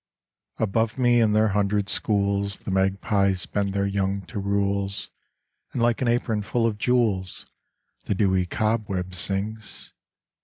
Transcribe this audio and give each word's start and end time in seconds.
Above 0.57 0.97
me 0.97 1.19
in 1.21 1.33
their 1.33 1.49
hundred 1.49 1.87
schools 1.87 2.57
The 2.57 2.71
magpies 2.71 3.45
bend 3.45 3.73
their 3.73 3.85
young 3.85 4.23
to 4.25 4.39
rules, 4.39 5.11
And 5.73 5.79
like 5.79 6.01
an 6.01 6.07
apron 6.07 6.41
full 6.41 6.65
of 6.65 6.79
jewels 6.79 7.45
The 8.05 8.15
dewy 8.15 8.47
cobweb 8.47 9.13
swings. 9.13 9.93